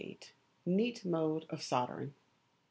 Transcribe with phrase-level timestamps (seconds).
[0.65, 2.15] Neat Mode of Soldering.